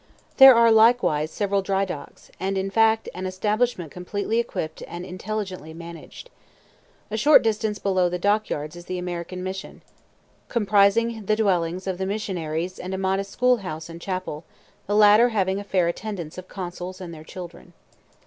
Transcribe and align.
There 0.37 0.55
are, 0.55 0.71
likewise, 0.71 1.29
several 1.29 1.61
dry 1.61 1.85
docks, 1.85 2.31
and, 2.39 2.57
in 2.57 2.71
fact, 2.71 3.07
an 3.13 3.27
establishment 3.27 3.91
completely 3.91 4.39
equipped 4.39 4.81
and 4.87 5.05
intelligently 5.05 5.75
managed. 5.75 6.31
A 7.11 7.17
short 7.17 7.43
distance 7.43 7.77
below 7.77 8.09
the 8.09 8.17
dock 8.17 8.49
yards 8.49 8.75
is 8.75 8.85
the 8.85 8.97
American 8.97 9.43
Mission, 9.43 9.83
comprising 10.49 11.25
the 11.27 11.35
dwellings 11.35 11.85
of 11.85 11.99
the 11.99 12.07
missionaries 12.07 12.79
and 12.79 12.95
a 12.95 12.97
modest 12.97 13.29
school 13.29 13.57
house 13.57 13.89
and 13.89 14.01
chapel, 14.01 14.43
the 14.87 14.95
latter 14.95 15.29
having 15.29 15.59
a 15.59 15.63
fair 15.63 15.87
attendance 15.87 16.35
of 16.39 16.47
consuls 16.47 16.99
and 16.99 17.13
their 17.13 17.23
children. 17.23 17.73